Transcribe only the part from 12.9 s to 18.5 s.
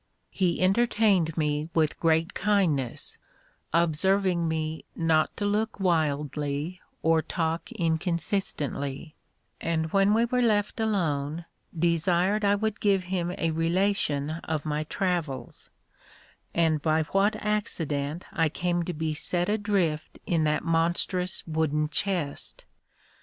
him a relation of my travels; and by what accident I